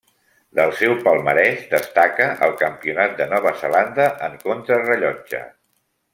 Del 0.59 0.71
seu 0.77 0.95
palmarès 1.07 1.67
destaca 1.73 2.27
el 2.47 2.55
Campionat 2.63 3.13
de 3.21 3.29
Nova 3.35 3.53
Zelanda 3.61 4.09
en 4.31 4.41
contrarellotge. 4.49 5.45